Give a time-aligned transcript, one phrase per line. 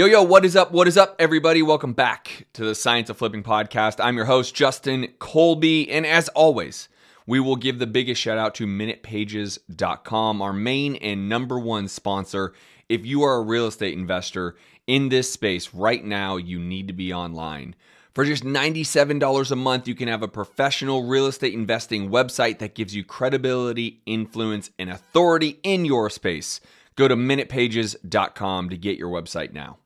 [0.00, 0.72] Yo, yo, what is up?
[0.72, 1.60] What is up, everybody?
[1.60, 4.02] Welcome back to the Science of Flipping podcast.
[4.02, 5.90] I'm your host, Justin Colby.
[5.90, 6.88] And as always,
[7.26, 12.54] we will give the biggest shout out to MinutePages.com, our main and number one sponsor.
[12.88, 16.94] If you are a real estate investor in this space right now, you need to
[16.94, 17.74] be online.
[18.14, 22.74] For just $97 a month, you can have a professional real estate investing website that
[22.74, 26.58] gives you credibility, influence, and authority in your space.
[26.96, 29.76] Go to minutepages.com to get your website now.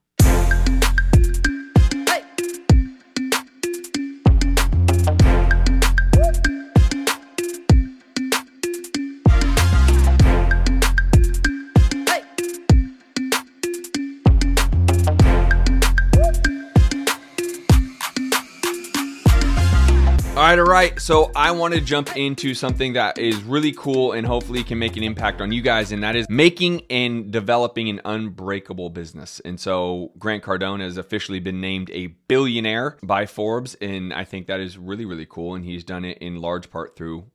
[20.74, 21.00] Right.
[21.00, 24.96] So I want to jump into something that is really cool and hopefully can make
[24.96, 29.40] an impact on you guys, and that is making and developing an unbreakable business.
[29.44, 34.48] And so Grant Cardone has officially been named a billionaire by Forbes, and I think
[34.48, 35.54] that is really, really cool.
[35.54, 37.26] And he's done it in large part through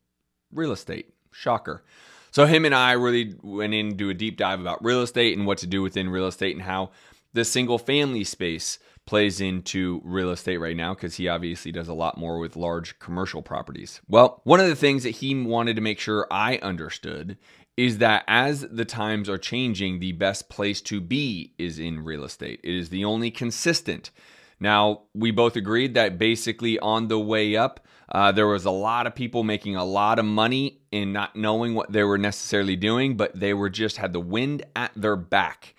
[0.52, 1.13] real estate.
[1.31, 1.85] Shocker.
[2.31, 5.59] So him and I really went into a deep dive about real estate and what
[5.59, 6.91] to do within real estate and how
[7.31, 11.93] the single family space plays into real estate right now because he obviously does a
[11.95, 14.01] lot more with large commercial properties.
[14.07, 17.35] Well, one of the things that he wanted to make sure I understood
[17.75, 22.23] is that as the times are changing, the best place to be is in real
[22.23, 22.59] estate.
[22.63, 24.11] It is the only consistent.
[24.59, 27.79] Now, we both agreed that basically on the way up,
[28.09, 31.73] uh, there was a lot of people making a lot of money and not knowing
[31.73, 35.73] what they were necessarily doing, but they were just had the wind at their back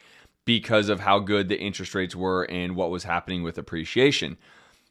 [0.44, 4.36] because of how good the interest rates were and what was happening with appreciation.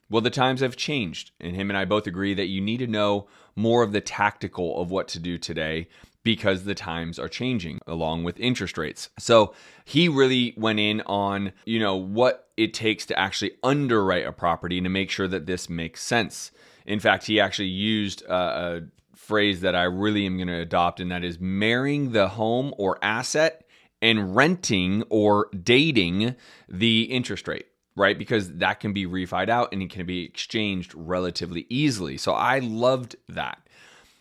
[0.10, 2.88] Well, the times have changed, and him and I both agree that you need to
[2.88, 5.88] know more of the tactical of what to do today
[6.24, 9.10] because the times are changing along with interest rates.
[9.20, 9.54] So
[9.86, 14.78] he really went in on, you know, what it takes to actually underwrite a property
[14.78, 16.52] and to make sure that this makes sense.
[16.86, 18.82] In fact, he actually used a, a
[19.16, 22.98] phrase that I really am going to adopt, and that is marrying the home or
[23.04, 23.64] asset
[24.02, 26.36] and renting or dating
[26.68, 28.18] the interest rate, right?
[28.18, 32.18] Because that can be refied out and it can be exchanged relatively easily.
[32.18, 33.60] So I loved that.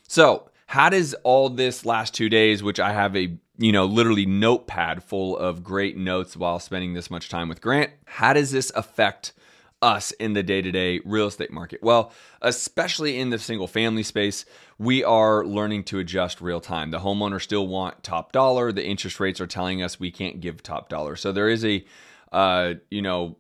[0.07, 4.25] So, how does all this last two days, which I have a you know, literally
[4.25, 7.91] notepad full of great notes while spending this much time with Grant.
[8.07, 9.33] How does this affect
[9.81, 11.83] us in the day to day real estate market?
[11.83, 12.13] Well,
[12.43, 14.45] especially in the single family space,
[14.79, 16.91] we are learning to adjust real time.
[16.91, 18.73] The homeowners still want top dollar.
[18.73, 21.17] The interest rates are telling us we can't give top dollar.
[21.17, 21.85] So there is a,
[22.33, 23.37] uh, you know,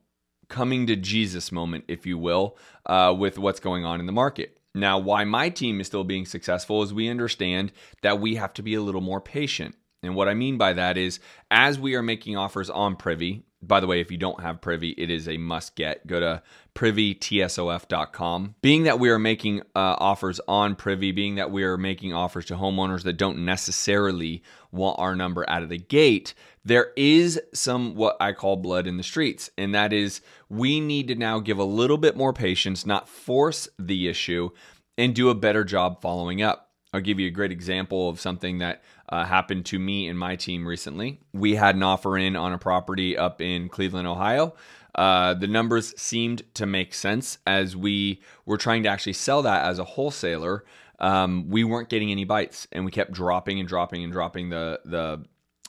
[0.48, 2.56] coming to Jesus moment, if you will,
[2.86, 4.58] uh, with what's going on in the market.
[4.74, 7.72] Now, why my team is still being successful is we understand
[8.02, 9.74] that we have to be a little more patient.
[10.02, 11.18] And what I mean by that is,
[11.50, 14.90] as we are making offers on Privy, by the way, if you don't have Privy,
[14.90, 16.06] it is a must get.
[16.06, 16.42] Go to
[16.76, 18.54] privytsof.com.
[18.62, 22.44] Being that we are making uh, offers on Privy, being that we are making offers
[22.46, 26.34] to homeowners that don't necessarily want our number out of the gate,
[26.64, 29.50] there is some what I call blood in the streets.
[29.58, 33.68] And that is, we need to now give a little bit more patience, not force
[33.76, 34.50] the issue,
[34.96, 36.67] and do a better job following up.
[36.92, 40.36] I'll give you a great example of something that uh, happened to me and my
[40.36, 41.20] team recently.
[41.32, 44.54] We had an offer in on a property up in Cleveland, Ohio.
[44.94, 49.66] Uh, the numbers seemed to make sense as we were trying to actually sell that
[49.66, 50.64] as a wholesaler.
[50.98, 54.80] Um, we weren't getting any bites, and we kept dropping and dropping and dropping the
[54.84, 55.24] the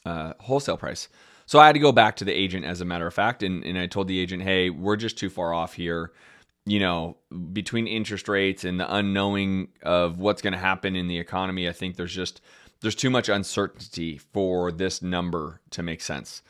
[0.05, 1.09] uh, wholesale price.
[1.45, 3.63] So I had to go back to the agent, as a matter of fact, and,
[3.63, 6.11] and I told the agent, "Hey, we're just too far off here
[6.69, 7.17] you know,
[7.51, 11.73] between interest rates and the unknowing of what's going to happen in the economy, I
[11.73, 12.41] think there's just
[12.81, 16.41] there's too much uncertainty for this number to make sense.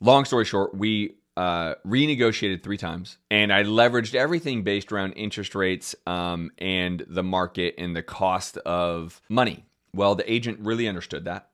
[0.00, 5.54] Long story short, we uh, renegotiated three times, and I leveraged everything based around interest
[5.54, 9.64] rates um, and the market and the cost of money.
[9.94, 11.50] Well, the agent really understood that,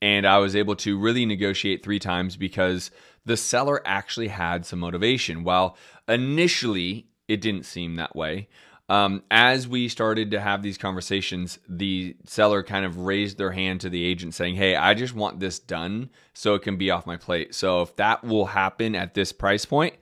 [0.00, 2.90] and I was able to really negotiate three times because
[3.24, 5.42] the seller actually had some motivation.
[5.42, 5.76] While
[6.08, 8.48] initially it didn't seem that way.
[8.88, 13.80] Um, as we started to have these conversations, the seller kind of raised their hand
[13.80, 17.04] to the agent saying, Hey, I just want this done so it can be off
[17.04, 17.54] my plate.
[17.54, 19.94] So if that will happen at this price point,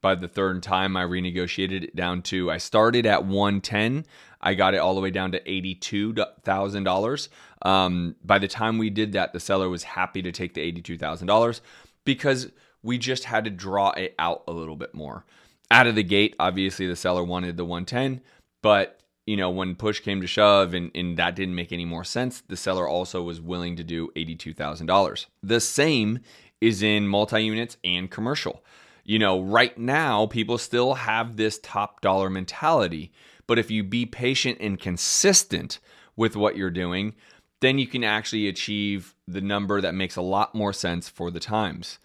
[0.00, 4.06] by the third time I renegotiated it down to I started at 110
[4.40, 7.28] I got it all the way down to $82,000
[7.62, 11.60] um, by the time we did that the seller was happy to take the $82,000
[12.04, 12.52] because
[12.82, 15.24] we just had to draw it out a little bit more
[15.70, 18.20] out of the gate, obviously the seller wanted the 110,
[18.62, 22.04] but you know, when push came to shove and, and that didn't make any more
[22.04, 25.26] sense, the seller also was willing to do $82,000.
[25.42, 26.20] The same
[26.62, 28.64] is in multi units and commercial.
[29.04, 33.12] You know, right now, people still have this top dollar mentality.
[33.46, 35.78] But if you be patient and consistent
[36.16, 37.14] with what you're doing,
[37.60, 41.40] then you can actually achieve the number that makes a lot more sense for the
[41.40, 41.98] times.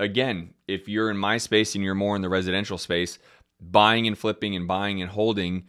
[0.00, 3.18] Again, if you're in my space and you're more in the residential space,
[3.60, 5.64] buying and flipping and buying and holding,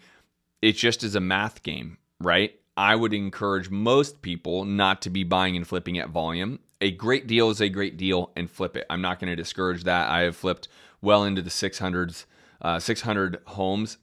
[0.62, 2.54] it just is a math game, right?
[2.78, 6.60] I would encourage most people not to be buying and flipping at volume.
[6.80, 8.86] A great deal is a great deal and flip it.
[8.90, 10.10] I'm not going to discourage that.
[10.10, 10.68] I have flipped
[11.02, 12.26] well into the 600s,
[12.62, 13.98] uh, 600 homes,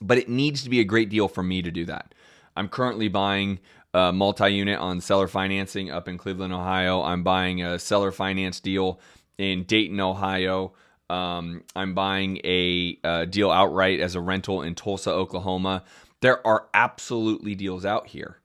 [0.00, 2.14] but it needs to be a great deal for me to do that.
[2.56, 3.60] I'm currently buying
[3.94, 7.02] a multi unit on seller financing up in Cleveland, Ohio.
[7.02, 9.00] I'm buying a seller finance deal
[9.38, 10.74] in Dayton, Ohio.
[11.08, 15.84] Um, I'm buying a, a deal outright as a rental in Tulsa, Oklahoma.
[16.20, 18.38] There are absolutely deals out here,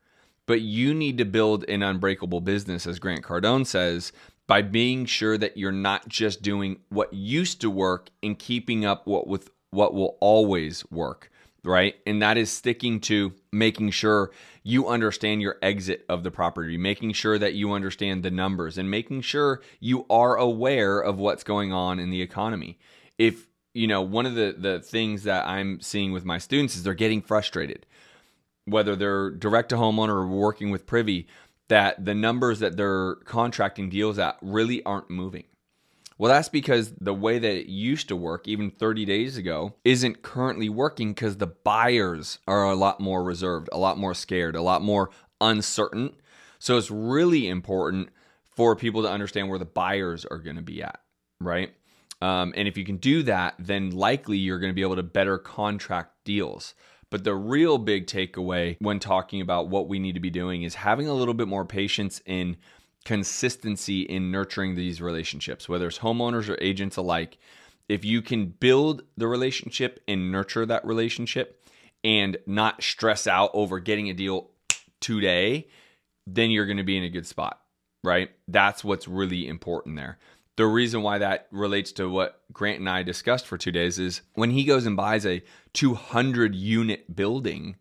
[0.46, 4.14] but you need to build an unbreakable business, as Grant Cardone says,
[4.48, 9.08] by being sure that you're not just doing what used to work and keeping up
[9.08, 11.32] what with what will always work
[11.64, 11.96] right?
[12.06, 14.32] And that is sticking to making sure
[14.64, 18.90] you understand your exit of the property, making sure that you understand the numbers, and
[18.90, 22.78] making sure you are aware of what's going on in the economy.
[23.18, 26.84] If you know, one of the the things that I'm seeing with my students is
[26.84, 27.86] they're getting frustrated,
[28.66, 31.28] whether they're direct to homeowner or working with Privy,
[31.70, 35.46] that the numbers that they're contracting deals at really aren't moving
[36.18, 40.22] well, that's because the way that it used to work, even 30 days ago, isn't
[40.22, 44.62] currently working because the buyers are a lot more reserved, a lot more scared, a
[44.62, 45.10] lot more
[45.42, 46.14] uncertain.
[46.60, 48.10] So it's really important
[48.56, 51.00] for people to understand where the buyers are going to be at,
[51.40, 51.74] right?
[52.22, 55.04] Um, and if you can do that, then likely you're going to be able to
[55.04, 56.74] better contract deals.
[57.10, 60.76] But the real big takeaway when talking about what we need to be doing is
[60.76, 62.58] having a little bit more patience in
[63.06, 67.38] consistency in nurturing these relationships, whether it's homeowners or agents alike.
[67.90, 71.68] If you can build the relationship and nurture that relationship
[72.04, 74.50] and not stress out over getting a deal
[75.02, 75.68] today,
[76.26, 77.60] then you're going to be in a good spot,
[78.04, 78.30] right?
[78.48, 80.18] That's what's really important there.
[80.56, 84.22] The reason why that relates to what Grant and I discussed for two days is
[84.36, 87.76] when he goes and buys a 200 unit building,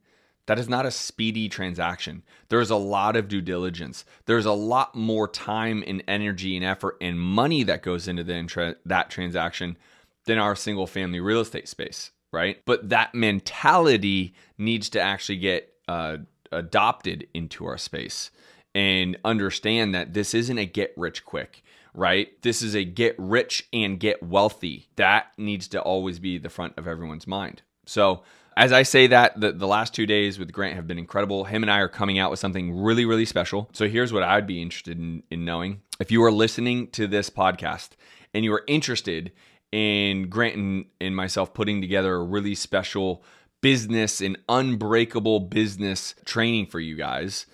[0.46, 2.22] that is not a speedy transaction.
[2.48, 4.04] There's a lot of due diligence.
[4.26, 8.76] There's a lot more time and energy and effort and money that goes into the
[8.84, 9.76] that transaction
[10.24, 12.58] than our single family real estate space, right?
[12.64, 16.18] But that mentality needs to actually get uh,
[16.50, 18.30] adopted into our space
[18.74, 21.62] and understand that this isn't a get rich quick,
[21.94, 22.40] right?
[22.42, 24.88] This is a get rich and get wealthy.
[24.96, 27.62] That needs to always be the front of everyone's mind.
[27.84, 28.22] So,
[28.56, 31.44] as I say that, the, the last two days with Grant have been incredible.
[31.44, 33.68] Him and I are coming out with something really, really special.
[33.72, 35.80] So here's what I'd be interested in, in knowing.
[36.00, 37.90] If you are listening to this podcast
[38.34, 39.32] and you are interested
[39.70, 43.24] in Grant and, and myself putting together a really special
[43.60, 47.46] business and unbreakable business training for you guys,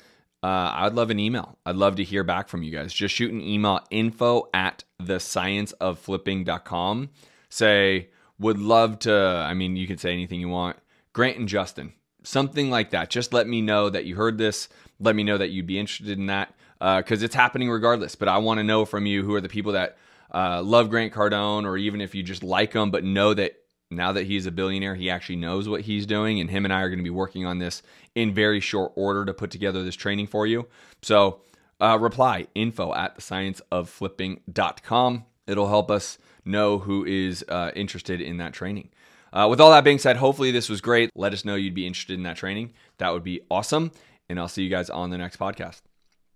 [0.42, 1.58] uh, I'd love an email.
[1.66, 2.92] I'd love to hear back from you guys.
[2.92, 7.10] Just shoot an email info at thescienceofflipping.com.
[7.50, 8.08] Say,
[8.38, 10.76] would love to, I mean, you can say anything you want
[11.12, 13.10] Grant and Justin, something like that.
[13.10, 14.68] Just let me know that you heard this.
[15.00, 18.14] Let me know that you'd be interested in that because uh, it's happening regardless.
[18.14, 19.96] But I want to know from you who are the people that
[20.32, 23.54] uh, love Grant Cardone, or even if you just like him, but know that
[23.90, 26.40] now that he's a billionaire, he actually knows what he's doing.
[26.40, 27.82] And him and I are going to be working on this
[28.14, 30.68] in very short order to put together this training for you.
[31.02, 31.40] So
[31.80, 35.24] uh, reply info at the scienceofflipping.com.
[35.46, 38.90] It'll help us know who is uh, interested in that training.
[39.32, 41.10] Uh, with all that being said, hopefully this was great.
[41.14, 42.72] Let us know you'd be interested in that training.
[42.98, 43.92] That would be awesome.
[44.28, 45.82] And I'll see you guys on the next podcast.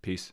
[0.03, 0.33] Peace.